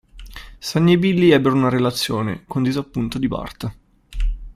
Sunny 0.57 0.93
e 0.93 0.97
Billy 0.97 1.29
ebbero 1.29 1.53
una 1.53 1.69
relazione, 1.69 2.43
con 2.47 2.63
disappunto 2.63 3.19
di 3.19 3.27
Bart. 3.27 3.75